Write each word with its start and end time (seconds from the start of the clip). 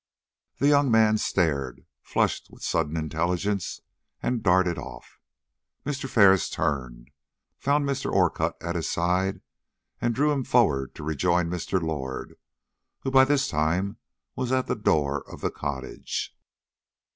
The 0.57 0.67
young 0.67 0.89
man 0.89 1.19
stared, 1.19 1.85
flushed 2.01 2.49
with 2.49 2.63
sudden 2.63 2.97
intelligence, 2.97 3.81
and 4.19 4.41
darted 4.41 4.79
off. 4.79 5.19
Mr. 5.85 6.09
Ferris 6.09 6.49
turned, 6.49 7.11
found 7.59 7.85
Mr. 7.85 8.11
Orcutt 8.11 8.55
still 8.57 8.67
at 8.69 8.75
his 8.75 8.89
side, 8.89 9.41
and 10.01 10.15
drew 10.15 10.31
him 10.31 10.43
forward 10.43 10.95
to 10.95 11.03
rejoin 11.03 11.51
Mr. 11.51 11.79
Lord, 11.79 12.33
who 13.01 13.11
by 13.11 13.25
this 13.25 13.47
time 13.47 13.97
was 14.35 14.51
at 14.51 14.65
the 14.65 14.75
door 14.75 15.21
of 15.31 15.41
the 15.41 15.51
cottage. 15.51 16.35